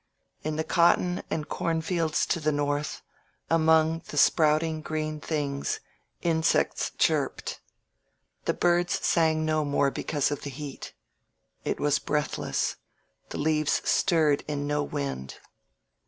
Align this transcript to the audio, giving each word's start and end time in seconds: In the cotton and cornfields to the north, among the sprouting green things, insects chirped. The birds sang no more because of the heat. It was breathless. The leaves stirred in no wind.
In 0.43 0.55
the 0.55 0.63
cotton 0.63 1.21
and 1.29 1.47
cornfields 1.47 2.25
to 2.25 2.39
the 2.39 2.51
north, 2.51 3.03
among 3.51 3.99
the 4.07 4.17
sprouting 4.17 4.81
green 4.81 5.19
things, 5.19 5.79
insects 6.23 6.91
chirped. 6.97 7.61
The 8.45 8.55
birds 8.55 9.05
sang 9.05 9.45
no 9.45 9.63
more 9.63 9.91
because 9.91 10.31
of 10.31 10.41
the 10.41 10.49
heat. 10.49 10.93
It 11.63 11.79
was 11.79 11.99
breathless. 11.99 12.77
The 13.29 13.37
leaves 13.37 13.79
stirred 13.87 14.43
in 14.47 14.65
no 14.65 14.81
wind. 14.81 15.35